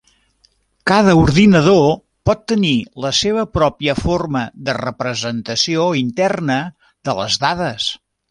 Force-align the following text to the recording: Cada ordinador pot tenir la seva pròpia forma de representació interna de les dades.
Cada 0.91 1.11
ordinador 1.23 1.83
pot 2.29 2.41
tenir 2.51 2.71
la 3.05 3.11
seva 3.17 3.43
pròpia 3.59 3.95
forma 3.99 4.41
de 4.69 4.75
representació 4.79 5.85
interna 6.03 6.57
de 7.11 7.19
les 7.21 7.37
dades. 7.47 7.89